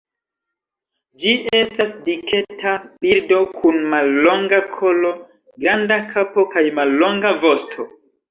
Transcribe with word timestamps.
Ĝi 1.23 1.33
estas 1.57 1.91
diketa 2.07 2.71
birdo, 3.05 3.37
kun 3.59 3.77
mallonga 3.93 4.61
kolo, 4.79 5.13
granda 5.65 5.99
kapo 6.15 6.47
kaj 6.55 6.65
mallonga 6.81 7.37
vosto. 7.45 7.87